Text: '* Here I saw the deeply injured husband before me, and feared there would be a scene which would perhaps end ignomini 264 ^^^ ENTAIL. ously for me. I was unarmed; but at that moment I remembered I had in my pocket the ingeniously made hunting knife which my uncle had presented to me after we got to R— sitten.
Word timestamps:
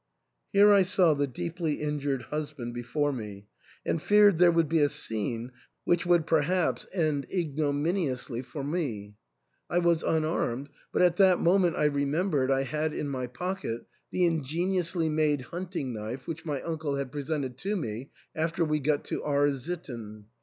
'* 0.27 0.51
Here 0.51 0.73
I 0.73 0.81
saw 0.81 1.13
the 1.13 1.27
deeply 1.27 1.75
injured 1.75 2.23
husband 2.23 2.73
before 2.73 3.13
me, 3.13 3.45
and 3.85 4.01
feared 4.01 4.39
there 4.39 4.49
would 4.51 4.67
be 4.67 4.79
a 4.79 4.89
scene 4.89 5.51
which 5.83 6.07
would 6.07 6.25
perhaps 6.25 6.87
end 6.91 7.27
ignomini 7.29 7.45
264 8.05 8.05
^^^ 8.05 8.05
ENTAIL. 8.05 8.11
ously 8.13 8.41
for 8.41 8.63
me. 8.63 9.13
I 9.69 9.77
was 9.77 10.01
unarmed; 10.01 10.69
but 10.91 11.03
at 11.03 11.17
that 11.17 11.37
moment 11.39 11.75
I 11.75 11.83
remembered 11.85 12.49
I 12.49 12.63
had 12.63 12.95
in 12.95 13.09
my 13.09 13.27
pocket 13.27 13.85
the 14.09 14.25
ingeniously 14.25 15.07
made 15.07 15.41
hunting 15.43 15.93
knife 15.93 16.25
which 16.25 16.45
my 16.45 16.63
uncle 16.63 16.95
had 16.95 17.11
presented 17.11 17.59
to 17.59 17.75
me 17.75 18.09
after 18.35 18.65
we 18.65 18.79
got 18.79 19.03
to 19.03 19.21
R— 19.21 19.51
sitten. 19.55 20.25